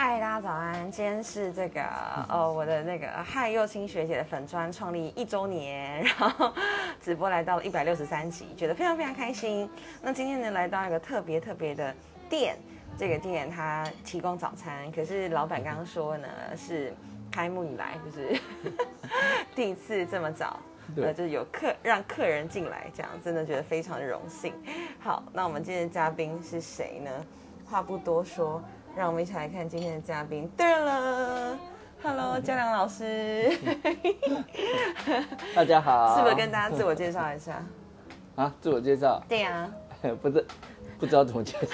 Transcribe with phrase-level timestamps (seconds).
[0.00, 0.88] 嗨，大家早安！
[0.92, 1.82] 今天是这个
[2.28, 6.54] 呃，我的那个嗨幼青学姐的粉砖创立一周年，然后
[7.00, 9.68] 直播来到了一百六十三集，觉得非常非常开心。
[10.00, 11.92] 那今天呢，来到一个特别特别的
[12.30, 12.56] 店，
[12.96, 16.94] 这个店它提供早餐，可是老板刚刚说呢，是
[17.28, 18.40] 开幕以来就是
[19.52, 20.60] 第一次这么早，
[20.94, 24.54] 呃，就是有客让客人进来，这样真的觉得非常的荣幸。
[25.00, 27.10] 好，那我们今天的嘉宾是谁呢？
[27.68, 28.62] 话不多说。
[28.98, 30.50] 让我们一起来看今天的嘉宾。
[30.56, 31.56] 对了
[32.02, 33.48] ，Hello，嘉良老师，
[35.54, 37.64] 大家好，是不是跟大家自我介绍一下？
[38.34, 39.22] 啊，自我介绍？
[39.28, 39.70] 对呀，
[40.20, 40.44] 不是，
[40.98, 41.68] 不知道怎么介绍。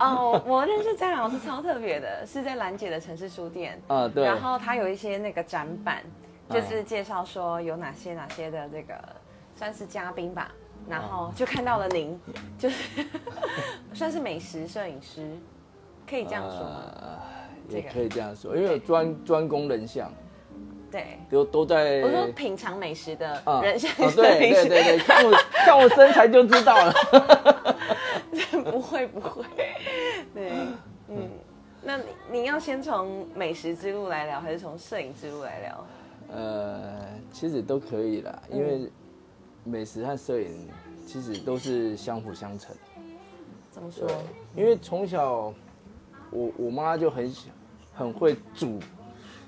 [0.00, 3.80] 哦，我认识嘉良老师超特别的，是在兰姐的城市书店。
[3.88, 4.22] 啊，对。
[4.22, 6.02] 然后他有一些那个展板，
[6.50, 8.94] 就是介绍说有哪些哪些的这个
[9.56, 10.50] 算是嘉宾吧，
[10.86, 12.20] 然后就看到了您，
[12.58, 13.06] 就是
[13.94, 15.26] 算是美食摄影师。
[16.10, 16.92] 可以这样说吗？
[17.68, 20.12] 也可以这样说，因为专专攻人像，
[20.90, 22.00] 对，都都在。
[22.00, 26.92] 我说品尝美食的人像，对对对对，看我看我身材就知道了。
[28.64, 29.44] 不会不会，
[30.34, 30.50] 对，
[31.06, 31.30] 嗯，
[31.80, 35.86] 那你要先从美食之路来聊，还是从摄影之路来聊？
[36.32, 38.90] 呃，其实都可以啦，因为
[39.62, 40.68] 美食和摄影
[41.06, 42.74] 其实都是相辅相成。
[43.70, 44.08] 怎么说？
[44.56, 45.54] 因为从小。
[46.30, 47.32] 我我妈就很
[47.92, 48.78] 很会煮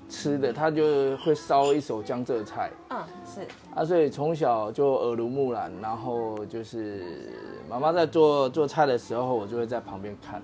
[0.09, 2.69] 吃的，她就会烧一手江浙菜。
[2.89, 7.33] 嗯，是啊，所以从小就耳濡目染，然后就是
[7.69, 10.41] 妈妈在做做菜的时候，我就会在旁边看。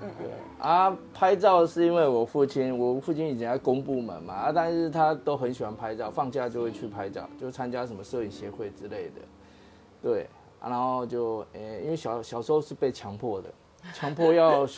[0.00, 9.20] 嗯对啊，拍照是因为我父亲，我父亲以前在公部门嘛，啊，但是他都很喜欢拍照，放假就会去拍照，就参加什么摄影协会之类的。
[10.00, 10.26] 对
[10.60, 13.52] 啊，然后就诶，因为小小时候是被强迫的，
[13.92, 14.66] 强迫要。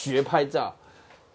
[0.00, 0.74] 学拍照，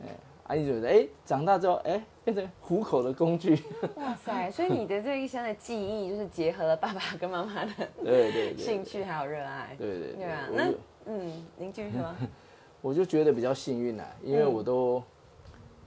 [0.02, 0.08] 哎，
[0.48, 3.62] 阿姨觉得，哎，长大之后，哎，变成糊口的工具。
[3.96, 4.50] 哇塞！
[4.50, 7.72] 所以你的这一生的记忆，就是结合了爸爸跟妈妈的
[8.04, 9.76] 对对兴趣还有热爱。
[9.78, 10.72] 对对对啊，那
[11.06, 12.16] 嗯，您继续说。
[12.82, 15.04] 我就觉得比较幸运啊，因为我都，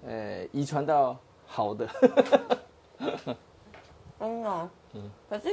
[0.06, 1.16] 呃，遗传到
[1.46, 1.88] 好的。
[4.20, 5.10] 嗯哦，嗯。
[5.28, 5.48] 可是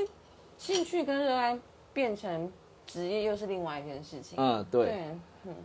[0.59, 1.57] 兴趣跟热爱
[1.91, 2.51] 变成
[2.85, 4.37] 职业，又是另外一件事情。
[4.39, 4.93] 嗯，对。
[5.43, 5.55] 嗯。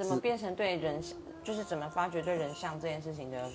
[0.00, 0.98] 怎么变成对人，
[1.44, 3.48] 就是怎么发掘对人像这件事情的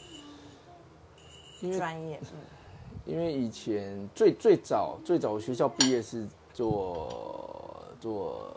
[1.78, 2.20] 专业？
[2.22, 2.38] 嗯，
[3.06, 8.56] 因为以前最最早最早学校毕业是做做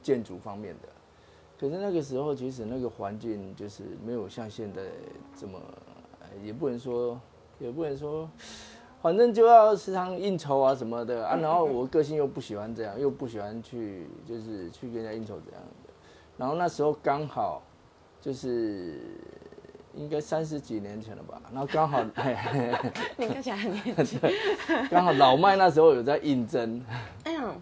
[0.00, 0.88] 建筑方面的，
[1.58, 4.82] 可是那个时候其实那个环境就是没有像现在
[5.36, 5.60] 这么，
[6.44, 7.20] 也不能说
[7.58, 8.28] 也不能说，
[9.00, 15.62] 反正就要时常应酬啊什么的啊，然后我个性又不喜欢这样，又不喜欢去就是去跟人家应酬这样。
[16.36, 17.62] 然后那时候刚好，
[18.20, 19.00] 就是
[19.94, 21.40] 应该三十几年前了吧。
[21.52, 22.02] 然后刚好，
[23.16, 24.18] 你看起来很年轻。
[24.90, 26.82] 刚好老麦那时候有在应征，
[27.24, 27.54] 哎呦，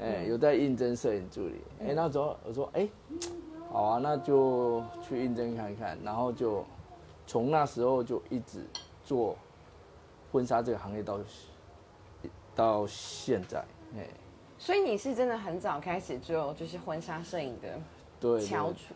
[0.00, 1.60] 哎有在应征摄影助理。
[1.80, 2.88] 哎那时候我说哎，
[3.70, 5.98] 好啊，那就去应征看看。
[6.02, 6.64] 然后就
[7.26, 8.64] 从那时候就一直
[9.04, 9.36] 做
[10.32, 11.18] 婚纱这个行业到
[12.54, 13.64] 到现在。
[13.96, 14.06] 哎，
[14.56, 17.68] 所以你是真的很早开始做就是婚纱摄影的。
[18.24, 18.94] 对，翘楚，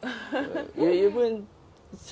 [0.74, 1.46] 也也不能，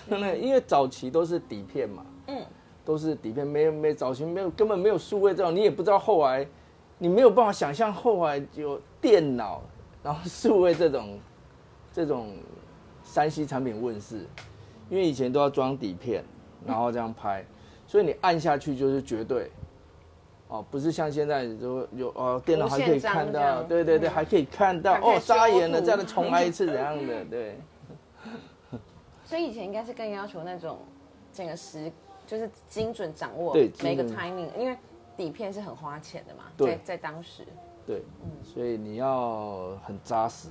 [0.06, 2.44] 真的，因为早期都是底片嘛，嗯，
[2.84, 6.46] 都是底片，没有没早期没有根本没有数位这种，你也不知道后来，
[6.98, 9.62] 你没有办法想象后来有电脑，
[10.02, 11.18] 然后数位这种，
[11.90, 12.34] 这种
[13.02, 14.26] 山西产品问世，
[14.90, 16.22] 因为以前都要装底片，
[16.66, 17.42] 然后这样拍，
[17.86, 19.50] 所以你按下去就是绝对。
[20.48, 27.24] 哦，不是像现在有有哦，电脑还可以看到，对对对，还可以看到哦，眨眼了，再来重来一次怎样的？
[27.30, 27.58] 对。
[29.24, 30.78] 所以以前应该是更要求那种
[31.32, 31.90] 整个时，
[32.28, 33.52] 就是精准掌握
[33.82, 34.78] 每个 timing，因为
[35.16, 37.42] 底片是很花钱的嘛，在在当时。
[37.84, 40.48] 对，嗯，所以你要很扎实。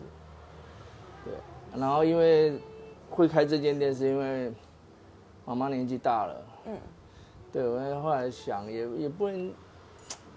[1.24, 1.34] 对，
[1.80, 2.60] 然后因为
[3.10, 4.52] 会开这间店是因为
[5.46, 6.78] 妈妈年纪大了，嗯，
[7.54, 9.54] 对我后来想也也不能。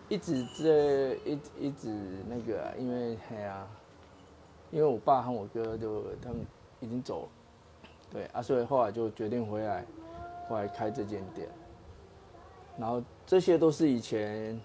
[0.09, 1.89] 一直这一一直
[2.29, 3.67] 那个，因为哎呀，
[4.71, 6.47] 因为我爸和我哥就他们
[6.81, 7.29] 已经走了，
[8.11, 9.85] 对啊，所以后来就决定回来，
[10.49, 11.49] 回来开这间店。
[12.79, 14.59] 然后这些都是以前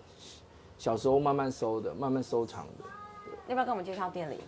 [0.77, 2.85] 小时候慢慢收的，慢慢收藏的。
[3.47, 4.39] 要不要跟我们介绍店里？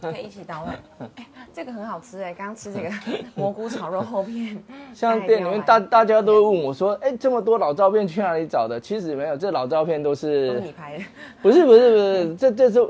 [0.00, 0.70] 可以一起到位。
[1.16, 2.90] 哎，这个很好吃哎，刚刚吃这个
[3.34, 4.62] 蘑菇炒肉厚片。
[4.94, 8.78] 像店里面大大家都会问我说，哎，这么多老照片去哪里找的？
[8.80, 11.04] 其实没有，这老照片都是你拍的。
[11.42, 12.88] 不是不是不是，这这是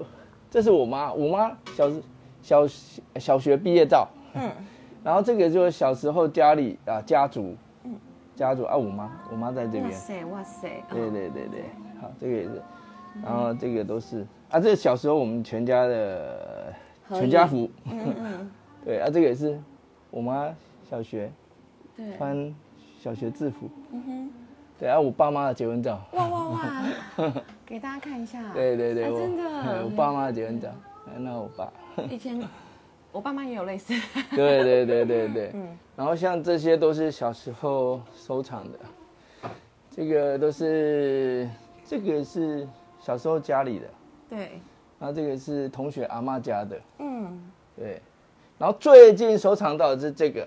[0.50, 1.90] 这是我妈，我妈小
[2.42, 2.66] 小
[3.16, 4.08] 小学毕业照。
[4.34, 4.50] 嗯。
[5.04, 7.94] 然后这个就是小时候家里啊家族，嗯，
[8.34, 9.84] 家族啊我妈我妈在这边。
[9.84, 10.68] 哇塞哇塞。
[10.90, 11.64] 对对对对，
[12.00, 12.62] 好这个也是，
[13.22, 16.72] 然后这个都是啊这小时候我们全家的
[17.10, 17.68] 全家福。
[18.84, 19.58] 对啊这个也是，
[20.10, 20.54] 我妈
[20.88, 21.30] 小学，
[21.96, 22.54] 对，穿
[22.98, 23.68] 小学制服。
[23.92, 24.30] 嗯哼。
[24.78, 26.00] 对啊我爸妈的结婚照。
[26.12, 26.84] 哇哇哇！
[27.66, 28.52] 给大家看一下。
[28.52, 29.82] 对对对，真的。
[29.84, 30.68] 我爸妈的结婚照，
[31.18, 31.72] 那我爸。
[32.08, 32.40] 以前。
[33.10, 33.94] 我爸妈也有类似，
[34.36, 38.78] 对对对对对，嗯，然后像这些都是小时候收藏的，
[39.90, 41.48] 这个都是，
[41.86, 42.68] 这个是
[43.08, 43.86] 小时候家里的，
[44.28, 44.60] 对，
[44.98, 47.42] 然后这个是同学阿妈家的，嗯，
[47.74, 48.02] 对，
[48.58, 50.46] 然后最近收藏到的是这个，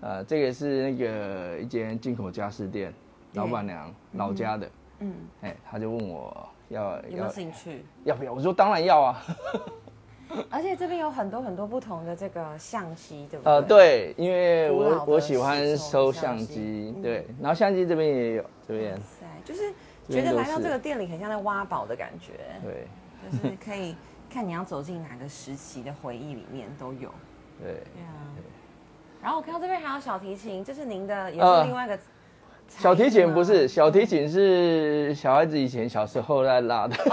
[0.00, 2.92] 呃，这个是那个一间进口家饰店
[3.34, 8.32] 老板娘老家的，嗯，哎，他就问我要有兴趣，要不要？
[8.32, 9.22] 我说当然要啊。
[10.50, 13.52] 而且这边有很多很多不同的这个相机，对不对？
[13.52, 18.94] 呃，对，因为我我喜欢收相机，对，然后相机这边也有，这边。
[18.94, 19.72] 对，就是
[20.08, 22.32] 觉得来到这个店里很像在挖宝的感觉。
[22.62, 22.86] 对，
[23.30, 23.94] 就是可以
[24.30, 27.10] 看你要走进哪个时期的回忆里面都有。
[27.62, 27.72] 对。
[27.72, 28.12] 对啊。
[29.20, 31.98] 然后我看到这边还有小提琴，这是您的，也是另外一个。
[32.68, 36.94] 小提琴不是，小提琴是小孩子以前小时候在拉的。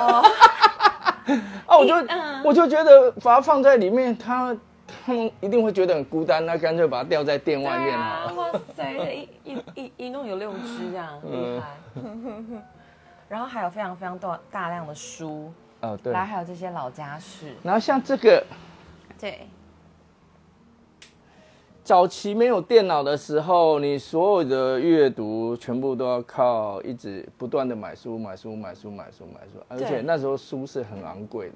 [1.66, 1.96] 啊，我就
[2.44, 4.56] 我就觉得把它放在里面，他
[4.86, 8.34] 他们一定会觉得很孤单，那干脆把它吊在店外面了。
[8.36, 11.78] 哇塞，一一一一弄有六只这样，厉害。
[13.28, 15.52] 然后还有非常非常多大量的书，
[15.82, 17.54] 哦对，然后还有这些老家事。
[17.64, 18.44] 然后像这个，
[19.20, 19.48] 对。
[21.84, 31.56] 早期没有电脑的时候，你所有的阅读全部都要靠一直不断的买书、买书、买书、买书、买书，而且那时候书是很昂贵的，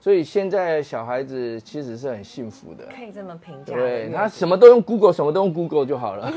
[0.00, 3.74] 所以现在小孩子其实是很幸福的，可以这么评价。
[3.74, 6.32] 对他什么都用 Google，什么都用 Google 就好了，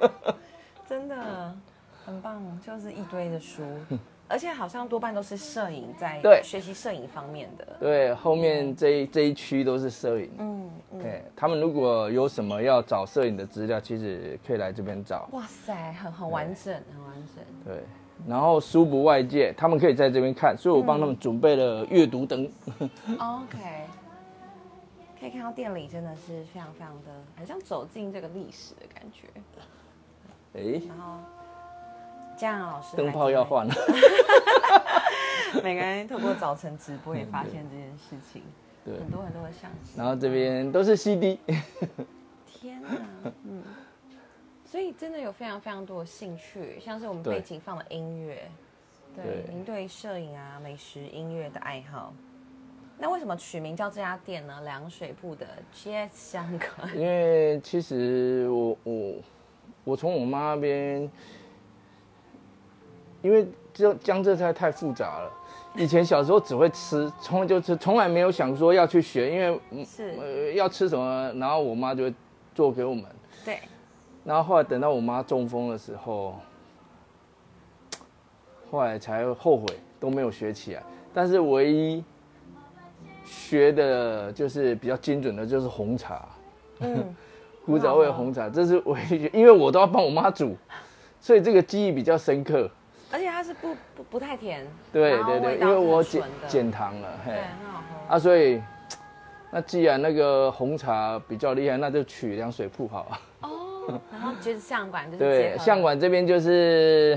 [0.88, 1.54] 真的
[2.04, 3.62] 很棒，就是一堆的书。
[4.26, 7.76] 而且好像多半都是摄影在学习摄影方面的。
[7.78, 10.30] 对，后面这一这一区都是摄影。
[10.38, 15.28] 嗯，对他们如果有什么要找摄影的资料，其实可以来这边找。
[15.32, 17.44] 哇塞，很很完整，很完整。
[17.66, 17.84] 对，
[18.26, 22.50] 然后书不外借，他们可以在这边看，所以我帮他们准备了阅读灯。
[23.18, 23.58] OK，
[25.20, 29.28] 可以看到店里真的是非常非常的，很像走进这个历史的感觉。
[30.54, 31.18] 哎，然后。
[32.52, 33.74] 老师，灯泡要换了。
[35.62, 38.42] 每个人透过早晨直播也发现这件事情，
[38.84, 39.92] 对，很多很多的相机。
[39.96, 41.38] 然后这边都是 CD。
[42.44, 42.88] 天哪，
[43.44, 43.62] 嗯，
[44.64, 48.50] 所以真的有非常非常多的兴趣，像是我们背景放的音乐，
[49.14, 52.12] 对，您对摄影啊、美食、音乐的爱好。
[52.98, 54.60] 那为什么取名叫这家店呢？
[54.64, 56.96] 凉水铺的 Jazz 香港。
[56.96, 59.14] 因为其实我我
[59.84, 61.10] 我从我妈那边。
[63.24, 65.32] 因为这江浙菜太复杂了，
[65.76, 72.14] 以前小时候只会吃，从来就吃，从来没有想说要去学，因为是呃要吃什么，然后我妈就会
[72.54, 73.02] 做给我们。
[73.42, 73.58] 对。
[74.24, 76.36] 然后后来等到我妈中风的时候，
[78.70, 79.64] 后来才后悔
[79.98, 80.82] 都没有学起来。
[81.14, 82.04] 但是唯一
[83.24, 86.28] 学的就是比较精准的，就是红茶，
[86.80, 87.14] 嗯，
[87.64, 90.54] 古早味红茶，这是唯一，因为我都要帮我妈煮，
[91.20, 92.70] 所以这个记忆比较深刻。
[93.14, 98.14] 而且它是不不不太甜，对对对，因为我减减糖了，嘿，很好喝。
[98.16, 98.60] 啊，所以
[99.52, 103.20] 那既然那个红茶比较厉害，那就取凉水铺好了。
[103.42, 107.16] 哦，然后就是相馆，就是对，相馆这边就是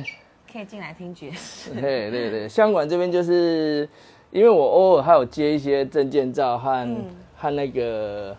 [0.53, 1.71] 可以进来听爵士。
[1.71, 3.89] 对对对，相馆这边就是
[4.29, 6.95] 因为我偶尔还有接一些证件照和
[7.35, 8.37] 和那个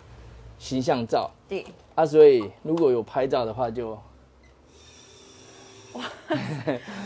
[0.57, 1.65] 形象照，对。
[1.95, 3.99] 啊，所以如果有拍照的话就。
[5.93, 6.03] 哇，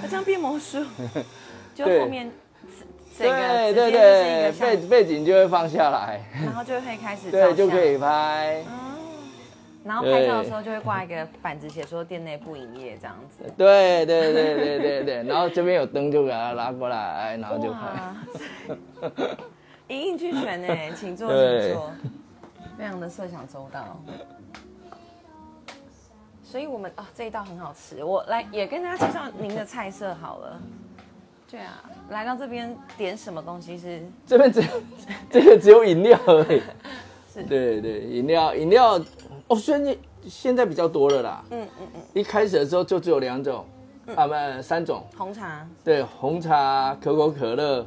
[0.10, 0.84] 这样变魔术，
[1.74, 2.32] 就后面
[3.18, 8.63] 这个对对对，背背景就会放下来， 然后就会开始对就可以拍，
[9.84, 13.52] 然后拍照的时候就会挂一个板子，写说店内不营业这样子。
[13.58, 19.25] 对对对对对对，然后这边有灯就给它拉过来，然后就拍，
[19.88, 21.92] 一应俱全呢，请坐请坐，
[22.78, 24.02] 非常的设想周到。
[26.54, 28.04] 所以，我们啊，这一道很好吃。
[28.04, 30.62] 我来也跟大家介绍您的菜色好了。
[31.50, 31.82] 对啊，
[32.12, 34.06] 来到这边点什么东西是？
[34.28, 34.64] 这边只
[35.32, 36.62] 这个只有饮料而已。
[37.34, 37.42] 是。
[37.46, 39.02] 对对，饮料饮料
[39.48, 41.44] 哦，虽然现在比较多了啦。
[41.50, 42.02] 嗯嗯嗯。
[42.14, 43.66] 一开始的时候就只有两种，
[44.16, 45.04] 啊不，三种。
[45.18, 45.68] 红茶。
[45.84, 47.84] 对，红茶、可口可乐，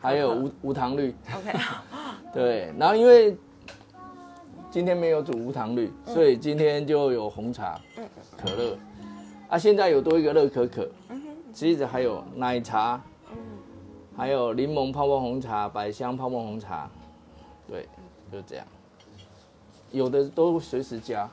[0.00, 1.14] 还有无无糖绿。
[1.36, 1.52] OK。
[2.32, 3.36] 对，然后因为。
[4.78, 7.80] 今天没有煮无糖绿，所以今天就有红茶、
[8.36, 8.78] 可乐。
[9.48, 10.88] 啊，现在有多一个热可可，
[11.52, 13.02] 其实还有奶茶，
[14.16, 16.88] 还有柠檬泡沫红茶、百香泡沫红茶，
[17.66, 17.88] 对，
[18.30, 18.64] 就这样。
[19.90, 21.28] 有的都随时加。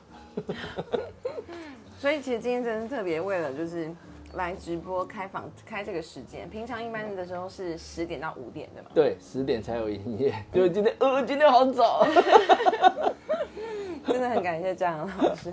[2.00, 3.92] 所以其实今天真的特别为了就是
[4.34, 8.90] 来直播开房开这个时间，平常一般的时候是十点到五点的嘛？
[8.96, 10.34] 对，十点才有营业。
[10.52, 12.08] 就今天，呃，今天好早。
[14.08, 15.50] 真的很感谢张老师。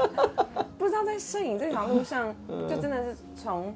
[0.78, 2.35] 不知道在摄影这条路上，
[2.68, 3.75] 就真的是从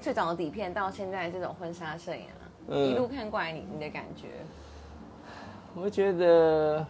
[0.00, 4.28] 最早的底片到现在这种婚纱摄影啊，一路看过来，你你的感觉？
[5.74, 6.86] 我觉得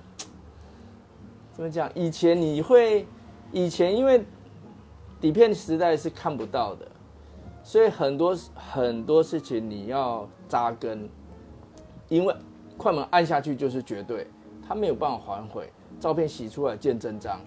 [1.53, 1.91] 怎么讲？
[1.95, 3.07] 以前你会，
[3.53, 4.25] 以前因为。
[5.21, 6.87] 底片时代是看不到的，
[7.63, 11.09] 所以很多很多事情你要扎根，
[12.11, 12.37] 因为
[12.77, 14.27] 快门按下去就是绝对，
[14.69, 17.41] 它没有办法反悔，照片洗出来见真章，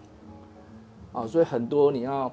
[1.14, 2.32] 啊，所以很多你要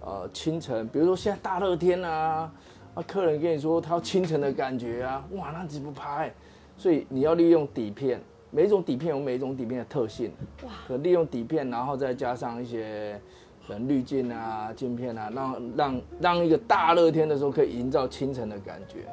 [0.00, 2.52] 呃清晨，比如说现在大热天啊，
[2.94, 6.32] 啊客人跟你说他要清晨的感觉啊，哇，那怎么拍？
[6.76, 10.32] 所以你要利用底片，每一种底片有每一种底片的特性，
[10.64, 13.20] 哇，可利用底片，然后再加上一些。
[13.64, 19.06] 可能滤镜啊、镜片啊，让让让一个大热天的时候可以营造清晨的感觉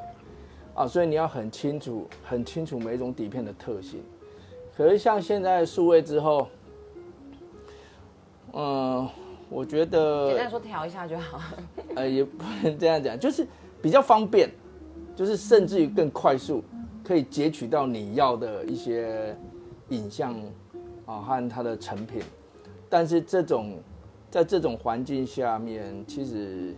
[0.74, 4.02] 啊，所以你要很清楚、很清楚每一种底片的特性。
[4.80, 6.48] 可是像现在数位之后，
[8.54, 9.06] 嗯，
[9.50, 11.38] 我觉得简单说调一下就好。
[11.94, 13.46] 呃，也不能这样讲，就是
[13.82, 14.48] 比较方便，
[15.14, 16.64] 就是甚至于更快速，
[17.04, 19.36] 可以截取到你要的一些
[19.90, 20.34] 影像
[21.04, 22.22] 啊和它的成品，
[22.88, 23.78] 但是这种。
[24.30, 26.72] 在这种环境下面，其实，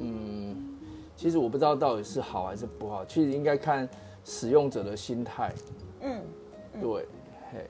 [0.00, 0.54] 嗯，
[1.16, 3.02] 其实我不知道到底是好还是不好。
[3.06, 3.88] 其实应该看
[4.22, 5.50] 使用者的心态。
[6.00, 6.22] 嗯，
[6.80, 7.06] 对，
[7.52, 7.66] 嘿。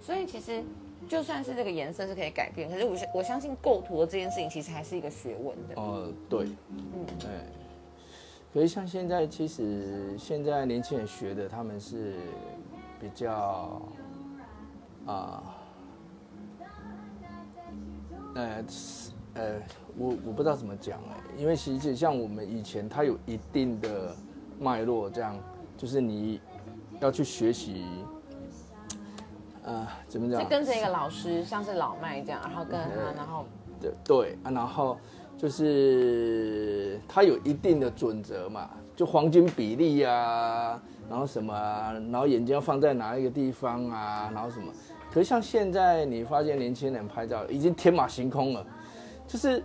[0.00, 0.62] 所以其实
[1.08, 5.74] 就算是这个颜色是可以改变，可是我我相信构图的这件事情其实还是一个学问的。
[5.80, 7.28] 哦，对，嗯，对。
[8.52, 12.14] 可是像现在，其实现在年轻人学的，他们是
[13.00, 13.82] 比较
[15.06, 15.56] 啊。
[18.36, 18.64] 呃，
[19.34, 19.62] 呃，
[19.96, 24.14] 我我不知道怎么讲哎，因为其实像我们以前，它有一定的
[24.58, 25.38] 脉络，这样
[25.76, 26.40] 就是你
[27.00, 27.84] 要去学习，
[29.62, 30.40] 呃，怎么讲？
[30.40, 33.44] 是跟着一个老师，像是老麦这样，然后跟他，然后
[33.80, 34.96] 对对啊，然后
[35.36, 44.72] 就是他有一定的准则嘛，就黄金比例啊，然后什么，啊然后眼睛要放在哪一个地方啊，然后什么。
[45.10, 48.66] 可是像现在，你发现年轻人拍照已经天马行空了，
[49.28, 49.62] 就是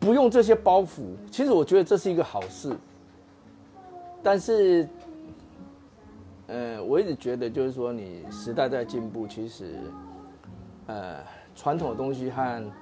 [0.00, 1.14] 不用这些包袱。
[1.30, 2.76] 其实我觉得这是一个好事，
[4.22, 4.88] 但是，
[6.46, 9.80] 呃，我一直觉得就是说，你时代在进步，其实，
[10.86, 11.22] 呃，
[11.54, 12.72] 传统的东西和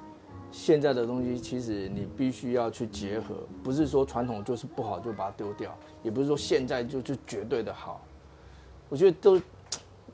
[0.51, 3.37] 现在的东西，其实你必须要去结合。
[3.63, 8.01] 不是说传统就是不好就把它丢掉，也不是说现在就就绝对的好。
[8.89, 9.41] 我觉得都。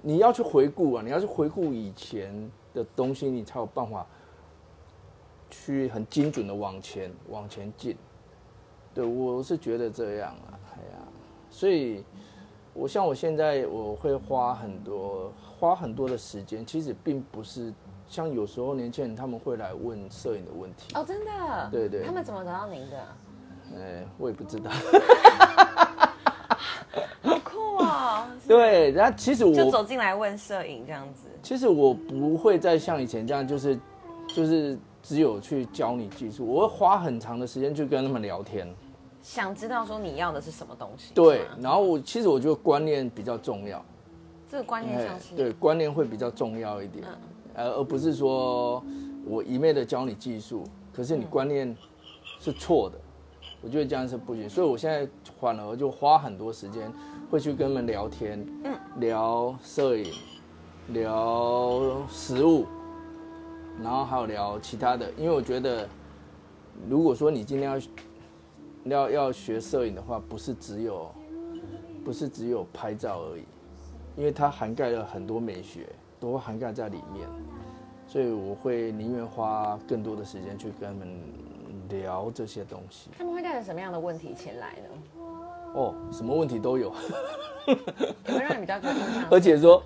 [0.03, 1.03] 你要去回顾啊！
[1.03, 4.07] 你要去回顾以前的东西，你才有办法
[5.51, 7.97] 去很精准的往前往前进。
[8.95, 10.55] 对我是觉得这样啊，
[11.57, 12.05] 所以，
[12.75, 17.73] 我像我现在我会花很多花很多的时间，其实并不是
[18.07, 22.99] 像有时候年轻人他们会来问摄影的问题哦，真的，对对，他们怎么找到您的？
[23.75, 24.71] 哎，我也不知道。
[28.47, 31.27] 对，然后其实我就走进来问摄影这样子。
[31.43, 33.79] 其实我不会再像以前这样，就是
[34.29, 38.69] 就是只有去教你技术，我会花很长的时间去跟他们聊天，
[39.27, 41.13] 想知道说你要的是什么东西。
[41.13, 43.85] 对，然后我其实我觉得观念比较重要，
[44.49, 47.05] 这个观念上是对观念会比较重要一点，
[47.55, 48.81] 呃，而不是说
[49.25, 51.77] 我一昧的教你技术，可是你观念
[52.39, 52.97] 是错的，
[53.63, 55.09] 我觉得这样是不行，所以我现在
[55.41, 56.93] 反而就花很多时间。
[57.29, 60.13] 会去跟他们聊天，嗯，聊摄影，
[60.91, 62.65] 聊食物，
[63.83, 65.11] 然后还有聊其他的。
[65.17, 65.89] 因为我觉得，
[66.89, 67.77] 如果说你今天要
[68.89, 71.11] 要要学摄影的话，不是只有
[72.05, 73.45] 不是只有拍照而已，
[74.17, 75.87] 因为它涵盖了很多美学，
[76.21, 77.29] 都涵盖在里面。
[78.09, 81.21] 所以我会宁愿花更多的时间去跟他们
[81.89, 83.11] 聊这些东西。
[83.19, 84.89] 他们会带着什么样的问题前来呢？
[85.75, 86.95] 哦，什么问题都有，
[87.67, 87.75] 有
[88.55, 88.95] 你比较感
[89.29, 89.83] 而且说，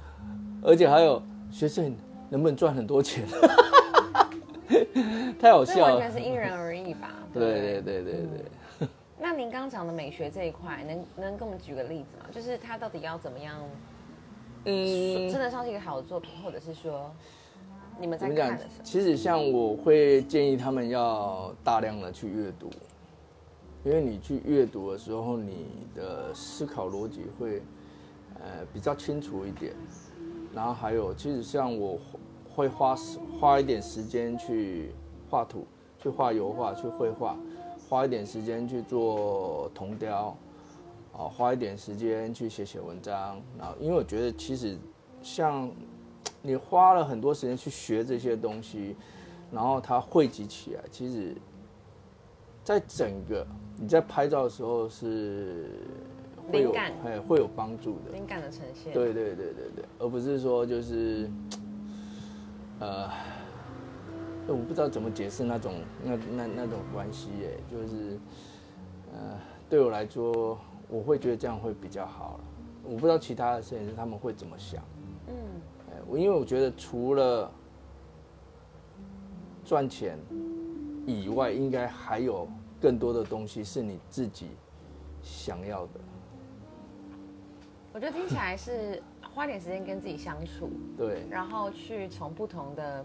[0.63, 1.97] 而且还有学摄影
[2.29, 3.25] 能不能赚很多钱？
[5.41, 5.97] 太好笑了。
[5.97, 7.15] 完全是因人而异吧？
[7.33, 8.45] 对对对对对。
[9.23, 12.25] 那您刚讲的美学这一块，能能给我们举个例子吗？
[12.33, 13.61] 就是他到底要怎么样
[14.65, 17.11] 嗯，真的上是一个好的作品，或者是说
[17.99, 22.71] 你们在看的时候，其实像我会建议他们要大量的去阅读，
[23.85, 27.63] 因为你去阅读的时候，你的思考逻辑会
[28.37, 29.75] 呃比较清楚一点。
[30.55, 31.99] 然后还有，其实像我
[32.55, 32.97] 会花
[33.39, 34.93] 花一点时间去
[35.29, 35.67] 画图，
[36.03, 37.37] 去画油画，去绘画，
[37.91, 40.37] 花一点时间去做铜雕，
[41.13, 43.43] 啊，花一点时间去写写文章。
[43.59, 44.79] 然后，因为我觉得其实
[45.21, 45.69] 像
[46.41, 48.95] 你花了很多时间去学这些东西，
[49.51, 51.35] 然后它汇集起来，其实
[52.63, 53.45] 在整个
[53.77, 55.67] 你在拍照的时候是。
[56.53, 58.11] 会有哎，会有帮助的。
[58.13, 58.93] 灵感的呈现。
[58.93, 61.31] 对对对对对，而不是说就是，
[62.81, 63.09] 呃，
[64.49, 68.19] 我不知道怎么解释那种那那那种关系哎，就是，
[69.13, 72.45] 呃，对我来说，我会觉得这样会比较好了。
[72.83, 74.83] 我不知道其他的摄影师他们会怎么想。
[75.29, 75.35] 嗯。
[75.91, 77.51] 哎，我因为我觉得除了
[79.65, 80.19] 赚钱
[81.07, 82.49] 以外，应该还有
[82.81, 84.49] 更多的东西是你自己
[85.23, 86.01] 想要的。
[87.93, 89.03] 我觉得听起来是
[89.35, 93.05] 花点时间跟自己相处，对，然后去从不同的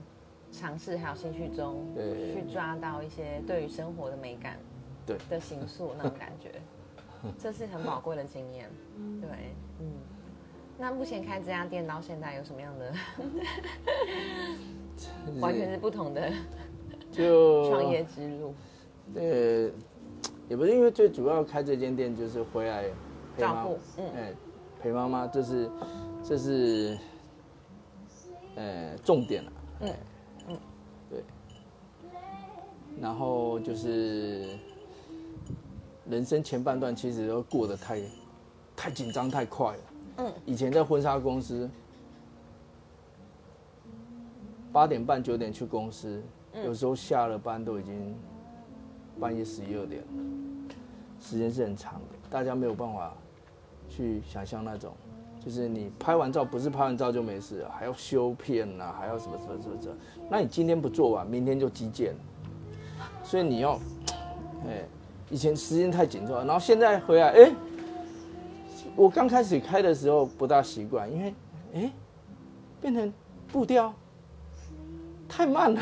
[0.58, 4.58] 尝试还有兴趣中，对，去抓到一些对于生活的美感，
[5.06, 6.52] 对的形塑那种感觉，
[7.38, 8.70] 这是很宝贵的经验，
[9.22, 9.30] 对，
[9.80, 9.92] 嗯。
[10.78, 12.94] 那目前开这家店到现在有什么样的，
[15.40, 16.32] 完全是不同的，
[17.12, 18.54] 就 创业之路，
[19.16, 19.70] 呃，
[20.50, 22.86] 也不是因为最主要开这间店就是回来
[23.38, 24.36] 照顾，嗯。
[24.82, 25.72] 陪妈妈，这是，
[26.24, 26.96] 这是，
[28.56, 29.52] 呃，重点了。
[29.80, 29.94] 嗯。
[33.02, 34.50] 然后就是
[36.10, 38.02] 人生前半段，其实都过得太，
[38.75, 39.84] 太紧张太快了。
[40.18, 40.34] 嗯。
[40.46, 41.70] 以前在婚纱公司，
[44.72, 46.22] 八点半九点去公司，
[46.64, 48.15] 有时候下了班都已经
[49.19, 50.08] 半夜十一二点了，
[51.19, 53.13] 时间是很长的，大家没有办法。
[53.88, 54.91] 去想象那种，
[55.39, 59.96] 就是你拍完照不是拍完照就没事，还要修片呐，还要什么什么什么什么。
[60.28, 62.15] 那你今天不做完，明天就基建。
[63.36, 63.74] 所以你要，
[64.65, 64.82] 哎，
[65.30, 67.52] 以前时间太紧凑，然后现在回来，哎，
[68.95, 71.34] 我刚开始开的时候不大习惯，因为，
[71.74, 71.91] 哎，
[72.80, 73.13] 变成
[73.52, 73.93] 步调
[75.28, 75.82] 太慢了，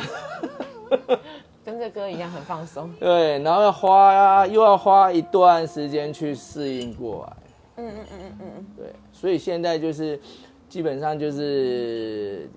[1.63, 2.91] 跟这歌一样很放松。
[2.99, 7.37] 对，然后要花呀，又要花一段时间去适应过来。
[7.75, 10.19] 嗯嗯嗯嗯嗯嗯，对，所以现在就是
[10.67, 12.49] 基本上就是，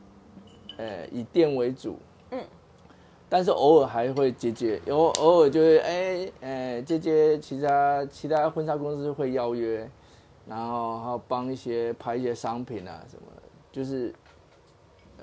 [0.78, 2.05] 呃，以电为主，嗯，
[3.28, 9.88] 但是偶尔还会接接，有偶尔就是哎哎接接其他其他婚纱公司会邀约，
[10.46, 13.26] 然后还有帮一些拍一些商品啊什么，
[13.72, 14.14] 就是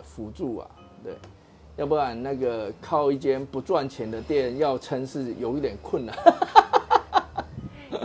[0.01, 0.69] 辅助啊，
[1.03, 1.13] 对，
[1.77, 6.15] 要不然那个靠一间不赚钱的店要撑是有一点困难。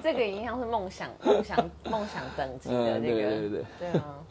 [0.00, 4.24] 这个一样是梦想， 梦想，梦想等级的这个，对对对，对啊，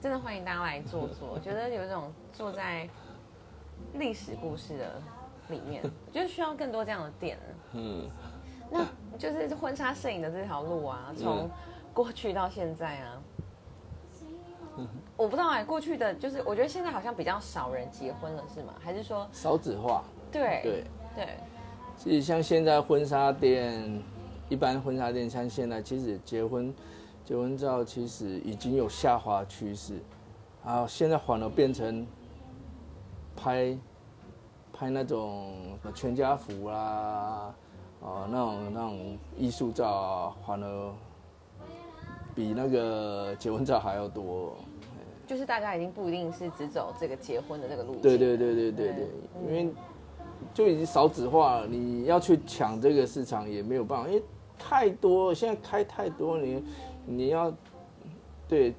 [0.00, 1.28] 真的欢迎大家来坐坐。
[1.32, 2.88] 我觉得有一种坐在
[3.94, 5.02] 历史故事的
[5.48, 7.38] 里面，我觉得需要更多这样的店。
[7.72, 8.08] 嗯，
[8.70, 8.86] 那
[9.18, 11.50] 就是婚纱摄影的这条路啊，从
[11.92, 13.22] 过去到现在啊，
[15.16, 18.74] 我不知道哎，过去的就是我觉得现在好像比较少人结婚了，是吗？
[18.80, 20.04] 还是说少子化？
[20.32, 20.84] 对对
[21.14, 21.28] 对，
[21.96, 24.02] 其实像现在婚纱店。
[24.50, 26.72] 一般婚纱店像现在，其实结婚
[27.24, 29.94] 结婚照其实已经有下滑趋势，
[30.62, 32.06] 啊，现在反而变成
[33.36, 33.76] 拍
[34.72, 37.54] 拍那种全家福啦，
[38.00, 40.92] 哦，那种那种艺术照啊，反而
[42.34, 44.56] 比那个结婚照还要多。
[45.26, 48.02] 就是大家已经不一定是只走这个结婚的这个路线。
[48.02, 49.08] 对对对对对对，
[49.46, 49.72] 因为
[50.52, 54.22] 就已经少子化了，你要去抢这个市场也没有办法，因为。
[54.56, 56.64] 太多，现在开太多，你
[57.04, 57.52] 你要
[58.48, 58.72] 对，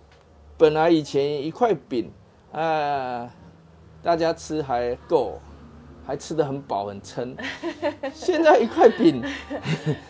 [0.58, 2.10] 本来以前一块饼，
[2.54, 3.30] 啊，
[4.06, 5.40] 大家吃还够，
[6.06, 7.36] 还吃的很饱很撑，
[8.14, 9.24] 现在一块饼。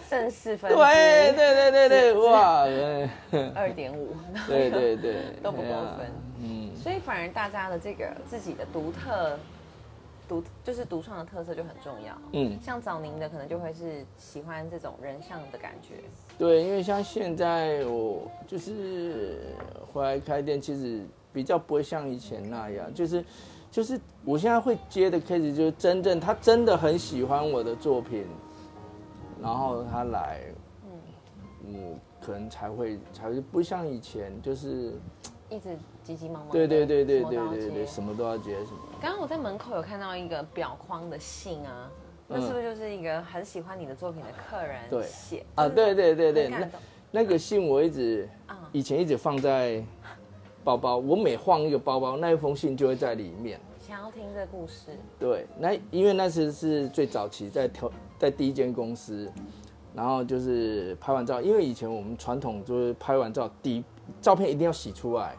[0.09, 2.65] 剩四分，对对对对对，哇，
[3.55, 4.13] 二点五，
[4.47, 9.39] 对 对对， 都不够分，嗯，所以反而大家的这个自己的独特。
[10.27, 15.97] 独就是独创的特色就很重要，嗯，像早宁的可能就会是喜欢这种人像的感觉，
[16.39, 19.37] 对，因为像现在我就是
[19.93, 23.23] 回来开店，其实比较不会像以前那样，就是
[23.75, 28.25] 就是我现在会接的 case 就是真正他真的很喜欢我的作品，
[29.41, 30.39] 然后他来，
[31.67, 34.93] 嗯，可能才会才会不像以前就是。
[35.49, 36.51] 一直急急忙忙。
[36.51, 38.77] 对对对对对对对，什么都要接什么。
[39.01, 41.91] 刚刚我在门口有看到一个表框的信啊，
[42.29, 45.67] 那是不是就是一个很喜欢你的作品的客人写啊？
[45.67, 46.69] 对对对对，那
[47.11, 48.27] 那个信我一直
[48.71, 49.83] 以前一直放在
[50.65, 53.57] 包包，我每换一个包包，那一封信就会在里面。
[53.79, 54.97] 想要听这故事？
[55.17, 59.31] 对，那因为那时是最早期在挑在第一间公司。
[59.93, 63.81] 然后就是拍完照，因为以前我们传统就是拍完照，底
[64.19, 65.37] 照片一定要洗出来，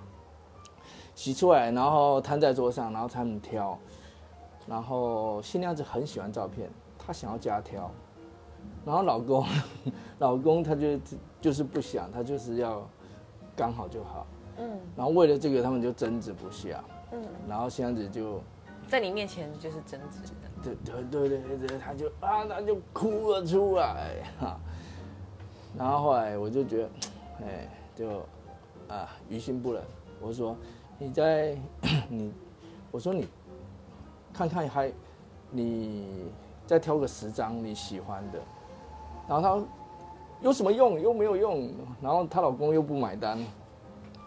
[1.15, 3.79] 洗出来，然后摊在桌上，然后他们挑。
[4.67, 7.91] 然后新娘子很喜欢照片，她想要加挑。
[8.87, 9.45] 然后老公，
[10.21, 10.99] 老公他就
[11.39, 12.89] 就是不想，他就是要
[13.55, 14.27] 刚好就好。
[14.59, 14.81] 嗯。
[14.97, 16.83] 然后为了这个，他们就争执不下。
[17.13, 17.23] 嗯。
[17.49, 18.41] 然后箱子就。
[18.89, 24.61] 在你面前就是争执，对对对对对，他就啊，他就哭了出来哈。
[25.77, 26.89] 然后后来我就觉得，
[27.43, 28.21] 哎，就
[28.87, 29.83] 啊，于心不忍。
[30.21, 30.57] 我说，
[31.01, 31.59] 你在
[32.09, 32.33] 你，
[32.93, 33.27] 我说你
[34.33, 34.93] 看看还，
[35.51, 36.31] 你
[36.65, 38.39] 再挑个十张你喜欢的。
[39.29, 39.67] 然后他
[40.43, 41.01] 有什么用？
[41.01, 41.75] 又没有用。
[42.01, 43.37] 然后她老公又不买单。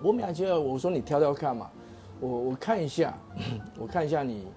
[0.02, 1.70] 我没觉得，我说你挑挑看嘛。
[2.22, 3.14] 我我看一下，
[3.80, 4.48] 我看一下你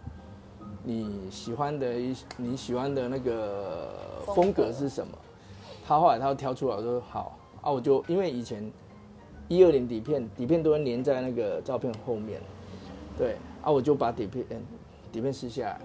[0.82, 3.88] 你喜欢的一你喜欢的那个
[4.34, 5.16] 风格是什么？
[5.86, 8.68] 他后来他挑出来我说好啊，我就因为以前
[9.48, 12.40] 一二零底片底片都会粘在那个照片后面，
[13.16, 14.44] 对啊，我就把底片
[15.12, 15.80] 底片撕下来，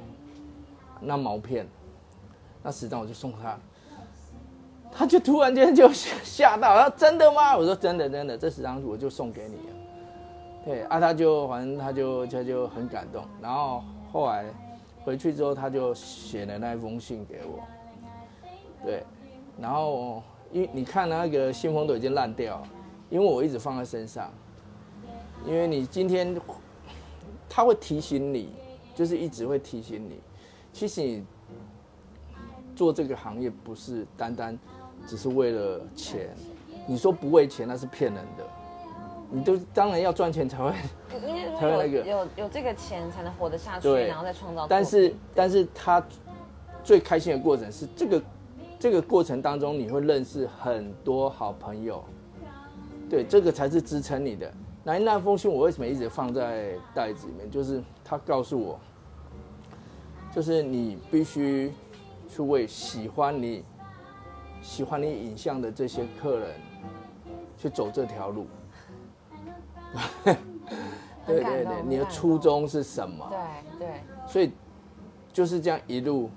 [1.02, 1.68] 那毛片
[2.64, 3.60] 那十张我就送他，
[4.98, 7.56] 他就突然间就吓到，他说真的吗？
[7.56, 9.76] 我说真的真的，这十张我就送给你了。
[10.66, 14.46] 对啊，他就反正他就他就很感动，然后后来
[15.06, 17.64] 回去之后，他就写了那封信给我。
[18.84, 19.04] 对，
[19.62, 22.68] 然后因为你看那个信封都已经烂掉了，
[23.12, 24.32] 因为我一直放在身上。
[25.46, 26.36] 因为你今天
[27.48, 28.50] 他会提醒你，
[28.96, 30.20] 就是一直会提醒你，
[30.74, 31.24] 其实你
[32.76, 34.58] 做这个行业不是单单
[35.06, 36.30] 只是为了钱，
[36.88, 38.44] 你说不为钱那是骗人的。
[39.30, 40.72] 你都当然要赚钱才会，
[41.60, 44.66] 才会那个有有这个钱才能活得下去，然后再创造。
[44.70, 46.02] 但是但是他
[46.82, 48.24] 最开心的过程是这个
[48.80, 52.02] 这个过程当中你会认识很多好朋友，
[53.10, 54.50] 对，这个才是支撑你的。
[54.82, 57.52] 那那封信我为什么一直放在袋子里面？
[57.52, 58.80] 就是他告诉我，
[60.34, 61.74] 就是你必须
[62.30, 63.66] 去为喜欢你
[64.68, 66.50] 喜欢你影像的这些客人
[67.58, 68.46] 去走这条路。
[71.26, 73.32] 对对对，你的初衷是什么？
[73.80, 74.52] 对对，所以
[75.32, 76.30] 就是这样一路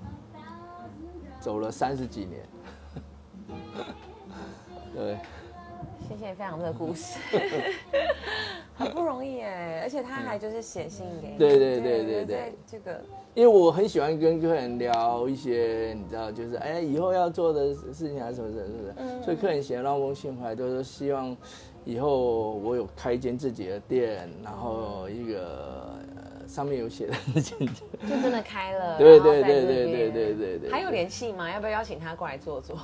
[1.41, 2.41] 走了三十几年。
[4.95, 5.19] 对，
[6.21, 7.17] 谢谢分享这个故事，
[8.77, 11.37] 很不容易哎，而且他还就是写信给你。
[11.39, 13.01] 对对对对对，这个，
[13.33, 21.35] 因为我很喜欢跟客人聊一些，你知道，就是哎，以后要做的事情啊什么什么什么，嗯，所以客人写那封信回来，都是希望。
[21.83, 25.95] 以后我有开一间自己的店，然后一个
[26.47, 27.67] 上面有写的事情，
[28.07, 28.99] 就真的开了。
[28.99, 30.69] 对对对对对对对对。
[30.69, 31.51] 还有联系吗？
[31.51, 32.77] 要不要邀请他过来坐坐？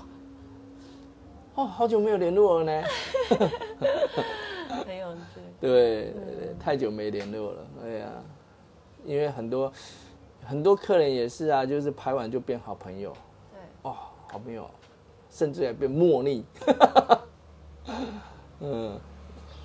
[1.58, 2.88] 哦，好久没有联络了呢。
[4.86, 5.42] 很有趣。
[5.60, 6.14] 对，
[6.60, 7.68] 太久没联络了。
[7.84, 8.10] 哎呀，
[9.04, 9.74] 因为很多
[10.46, 13.12] 很多客人也是啊，就是拍完就变好朋友。
[13.52, 13.60] 对。
[13.90, 14.70] 哦，好朋友，
[15.32, 16.46] 甚至还变莫逆。
[18.62, 19.00] 嗯，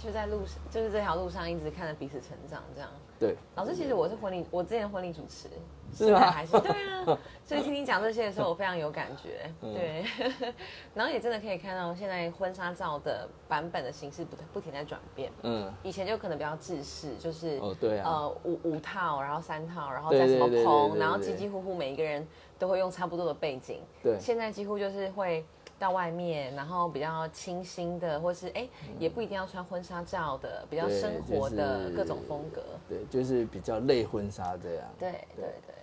[0.03, 2.89] 就在路上，就是这条路上一直看着彼此成长，这样。
[3.21, 5.47] 对，老师，其实我是婚礼，我之前婚礼主持，
[5.93, 6.31] 是吗？
[6.31, 7.19] 还是对啊？
[7.45, 9.51] 所以听你讲这些的时候，我非常有感觉。
[9.61, 10.05] 对，
[10.95, 15.31] 然后也真的可以看到，现在婚纱照的版本的形式不不停在转变。
[15.43, 22.27] 嗯，以前就可能比较制式，就是哦对啊，呃五五套，然后三套，然后再什么棚，然后几几乎乎每一个人
[22.59, 23.81] 都会用差不多的背景。
[24.03, 25.45] 对，现在几乎就是会。
[25.79, 28.69] 到外面，然后比较清新的，或是哎，
[29.01, 32.63] 也不一定要穿婚纱照的，比较生活的各种风格。
[32.89, 34.89] 对，就是比较类婚纱这样。
[34.97, 35.75] 对对对，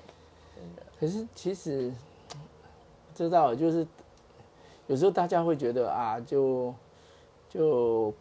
[0.60, 0.84] 真的。
[1.00, 1.92] 可是其实
[3.16, 3.88] 知道，就是
[4.88, 6.74] 有时候大家会觉得啊，就
[7.50, 8.14] 就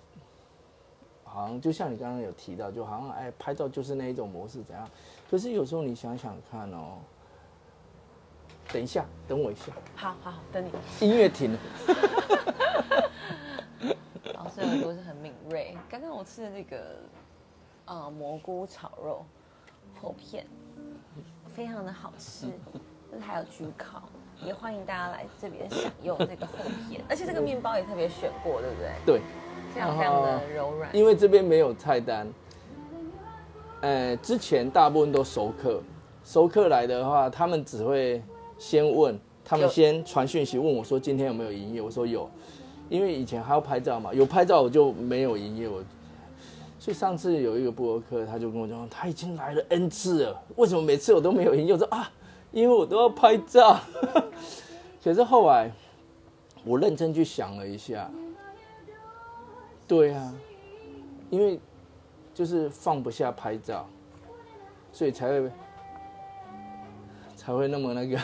[1.24, 4.88] 好像就像你刚刚有提到，就好像哎，拍照就是那一种模式怎样？
[5.31, 6.98] 可是有时候你想想看哦。
[8.70, 9.72] 等一下，等我一下。
[9.96, 10.70] 好好好，等你。
[11.07, 11.59] 音乐停了。
[14.35, 15.74] 老师耳朵是很敏锐。
[15.88, 16.98] 刚刚我吃的那个，
[17.87, 19.24] 呃，蘑菇炒肉
[19.98, 20.46] 厚片，
[21.59, 22.47] 非常的好吃。
[23.11, 24.03] 就是还有焗烤，
[24.47, 26.53] 也欢迎大家来这边享用这个厚
[26.88, 27.03] 片。
[27.09, 28.90] 而且这个面包也特别选过，对不对？
[29.05, 29.21] 对。
[29.75, 30.94] 非常非常的柔软。
[30.94, 32.29] 因为这边没有菜单，
[33.81, 35.83] 呃，之前大部分都熟客，
[36.25, 38.23] 熟客来的话，他们只会
[38.57, 42.31] 先问，他们先传讯息问我说今天有没有营业，我说有，
[42.88, 45.83] 因为以前还要拍照嘛，有拍照我就没有营业，我，
[46.88, 51.74] 所以上次有一个博客，他就跟我讲，他已经来了 N 次了，为什么每次我都没有营业？
[51.74, 52.11] 我说啊，
[52.51, 53.79] 因为我都要拍照，
[55.05, 55.70] 可是后来
[56.64, 58.11] 我认真去想了一下，
[59.87, 60.35] 对啊，
[61.29, 61.61] 因为。
[62.33, 63.85] 就是放不下拍照，
[64.92, 65.51] 所以才会
[67.35, 68.16] 才会那么那个。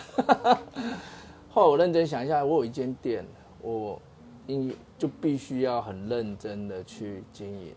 [1.50, 3.26] 后来我认真想一下，我有一间店，
[3.60, 4.00] 我
[4.46, 7.74] 应就必须要很认真的去经营。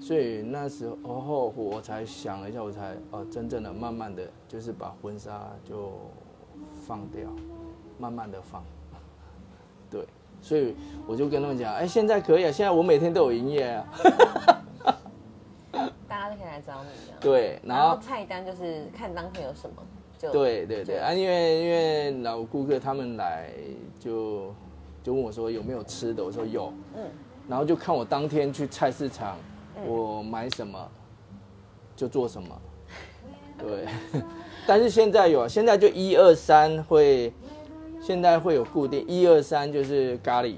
[0.00, 5.92] 所以那时候后我才想了一下，我才哦真正的慢慢的就是把婚纱就
[6.86, 7.28] 放掉，
[7.98, 8.64] 慢慢的放。
[9.90, 10.06] 对，
[10.40, 10.74] 所以
[11.06, 13.86] 我就跟他们讲，哎，现在可以啊，现在我每天都有营业啊。
[16.08, 16.88] 大家都可以来找你
[17.20, 19.76] 对，然后菜单就是看当天有什么
[20.18, 23.50] 就对对对啊，因为因为老顾客他们来
[24.00, 24.52] 就
[25.02, 27.04] 就问我说有没有吃的，我说有，嗯，
[27.48, 29.36] 然后就看我当天去菜市场，
[29.86, 30.78] 我买什么
[31.96, 32.48] 就做什么，
[33.58, 33.86] 对，
[34.66, 37.32] 但是现在有，现在就一二三会，
[38.00, 40.56] 现在会有固定一二三就是咖喱，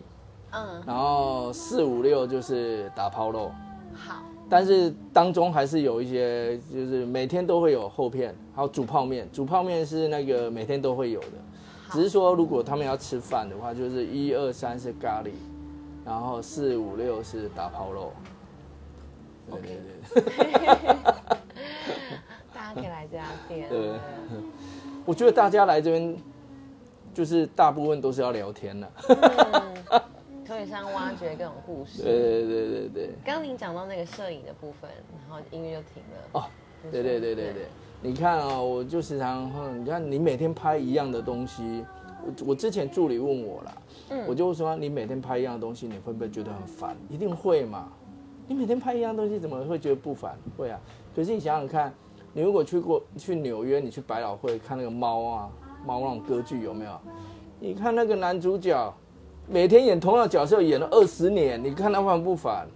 [0.52, 3.50] 嗯，然后四五六就是打抛肉。
[3.94, 9.26] 好但是当中还是有一些，就是每天都会有厚片，还有煮泡面。
[9.32, 11.28] 煮泡面是那个每天都会有的，
[11.90, 15.30] 只是说如果他们要吃饭的话，就是一二三是咖喱，
[16.04, 18.12] 然后四五六是打抛肉。
[19.61, 20.97] 对对对。
[22.55, 23.69] 大家可以来这家店。
[23.69, 23.93] 对。
[25.05, 26.17] 我觉得大家来这边，
[27.12, 28.91] 就是大部分都是要聊天的。
[30.47, 32.03] 可以上挖掘各种故事。
[32.03, 33.11] 对对对对对。
[33.25, 34.91] 刚刚您讲到那个摄影的部分，
[35.29, 36.41] 然后音乐就停了。
[36.41, 36.45] 哦，
[36.91, 37.67] 对对对对对。
[38.03, 41.85] 你看啊，我就时常，你看你每天拍一样的东西，
[42.25, 46.97] 我我之前助理问我了，嗯，我就说你每天拍一样的东西，你会不会觉得很烦？
[47.09, 47.91] 一定会嘛。
[48.53, 50.37] 你每天拍一样东西，怎么会觉得不烦？
[50.59, 50.79] 会啊。
[51.17, 51.93] 可是你想想看，
[52.35, 55.51] 你如果去过去纽约，你去百老汇看那个猫啊，
[55.87, 57.01] 猫那种歌剧有没有？
[57.59, 58.93] 你看那个男主角。
[59.49, 62.69] 每天演同样角色演了二十年，你看他烦不烦？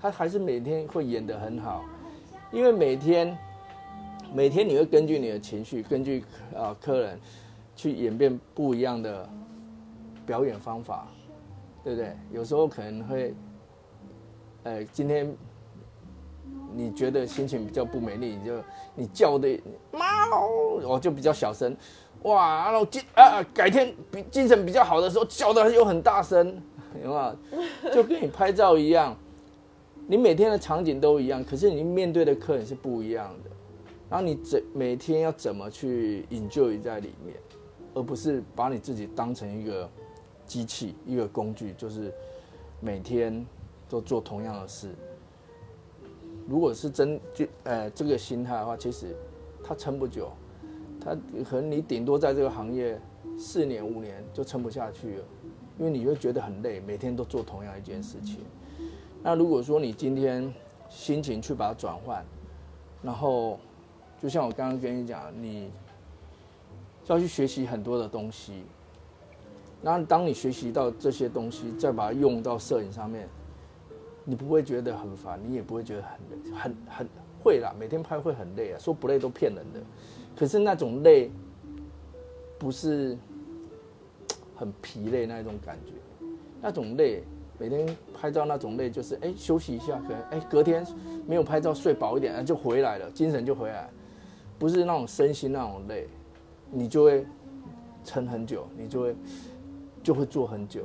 [0.00, 1.84] 他还是每天会演得很好，
[2.50, 3.36] 因为每天
[4.32, 6.24] 每天你会根据你的情绪，根据
[6.56, 7.18] 啊客人
[7.76, 9.28] 去演变不一样的
[10.24, 11.06] 表演方法，
[11.84, 12.16] 对不对？
[12.32, 13.34] 有时候可能会，
[14.66, 15.32] 呃，今天
[16.74, 18.52] 你觉得心情比较不美丽，你就
[18.96, 20.48] 你叫的猫，
[20.82, 21.74] 我就比较小声。
[22.24, 26.60] 哇，然后今啊，改天比精神比较好的时候叫的又很大声，
[27.00, 27.92] 有没有？
[27.92, 29.16] 就跟你拍照一样，
[30.08, 33.50] 你每天的场景都一样，可是你面对的客人是不一样的。
[34.10, 37.36] 然后你怎每天要怎么去引咎于在里面，
[37.94, 39.88] 而不是把你自己当成一个
[40.44, 42.12] 机器、一个工具，就是
[42.80, 43.46] 每天
[43.88, 44.90] 都做同样的事。
[46.48, 49.16] 如果是真就呃这个心态的话，其实
[49.64, 50.30] 他撑不久。
[51.00, 51.16] 他
[51.48, 53.00] 可能你顶多在这个行业
[53.38, 55.24] 四年五年就撑不下去了，
[55.78, 58.38] 因为你会觉得很累，每天都做同样一件事情。
[59.22, 60.52] 那如果说你今天
[60.88, 62.24] 心情去把它转换，
[63.02, 63.58] 然后
[64.20, 65.70] 就像我刚刚跟你讲，你
[67.06, 68.64] 要去学习很多的东西。
[69.80, 73.28] 那当你学习到这些东西，再把它用到摄影上面，
[74.28, 77.08] 你不会觉得很烦，你也不会觉得很累，很很
[77.40, 77.72] 会啦。
[77.78, 79.80] 每天拍会很累啊，说不累都骗人的。
[80.36, 81.30] 可是那种累，
[82.58, 83.16] 不是
[84.56, 85.92] 很疲累那一种感觉，
[86.60, 87.22] 那种累，
[87.56, 90.84] 每天拍照那种累，就是哎休息一下，可能哎隔天
[91.24, 93.88] 没有拍照睡饱一点啊，就回来了，精神就回来，
[94.58, 96.08] 不是那种身心那种累，
[96.72, 97.24] 你就会
[98.02, 99.16] 撑很久，你就会
[100.02, 100.84] 就会做很久。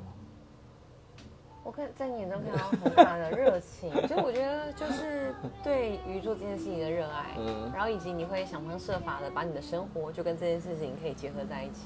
[1.64, 7.38] 我看在你眼中看到很大的热情，就我觉得就是对于做这件事情的热爱，
[7.72, 11.84] 然后以及你会想方设法的把你的生活就跟这件事情可以结合在一起。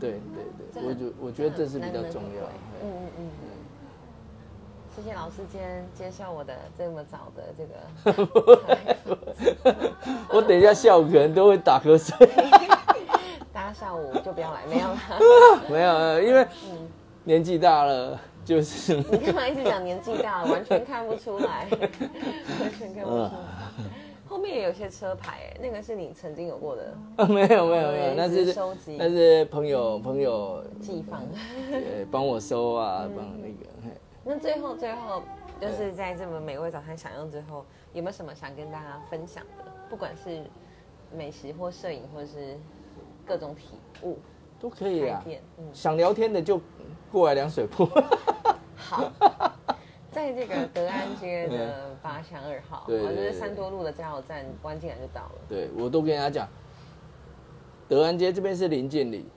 [0.00, 2.42] 对对对，我觉我觉得这是比较重要。
[2.82, 3.48] 嗯嗯嗯嗯。
[4.94, 7.74] 谢谢老师今天接受我的这么早的这个。
[10.34, 12.26] 我等一下下午可能都会打瞌睡。
[13.54, 14.98] 大家下午就不要来，没有了。
[15.70, 16.44] 没有，因为
[17.22, 18.18] 年纪大了。
[18.44, 23.30] 就是你干嘛一直讲年纪大，完全看不出来， 完全看不出来。
[24.28, 26.94] 后面也有些车牌，哎，那个是你曾经有过的？
[27.28, 31.22] 没有没有没有，那是收集，那是朋友朋友寄放，
[31.70, 33.66] 对，帮我收啊，帮那个。
[34.24, 35.22] 那最后最后
[35.60, 39.64] 就是在这么美味早餐享用之后，有没有什么想跟大家分享的？
[39.90, 40.42] 不管是
[41.14, 42.56] 美食或摄影，或者是
[43.26, 44.16] 各种体悟，
[44.62, 45.20] 都可以啊。
[45.26, 46.60] 嗯，想聊天的就
[47.10, 47.84] 过来凉水铺。
[48.78, 49.10] 好，
[50.12, 55.32] 在这个德安街的八巷二号，对，就是三多路的加油站，关进来就到了。
[55.48, 56.48] 对，我都跟人家讲，
[57.88, 59.28] 德安街这边是临近里。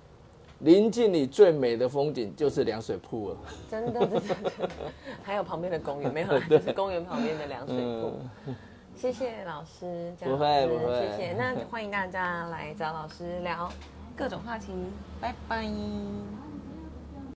[0.60, 3.38] 临近里最美的风景就是凉水铺了，
[3.70, 4.52] 真的，真的，
[5.22, 8.14] 还有旁边的公园，没有，就是公园旁边的凉水铺。
[8.96, 11.34] 谢谢老师，不会不会，谢谢。
[11.34, 13.70] 那欢迎大家来找老师聊
[14.16, 14.74] 各种话题，
[15.20, 15.66] 拜拜。